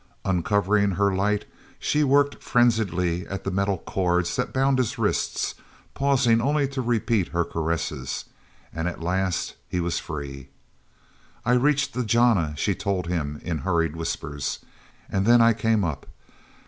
[0.25, 1.45] Uncovering her light,
[1.77, 5.53] she worked frenziedly at the metal cords that bound his wrists,
[5.93, 10.49] pausing only to repeat her caresses—and at last he was free.
[11.45, 14.65] "I reached the jana," she told him in hurried whispers,
[15.07, 16.07] "and then I came up.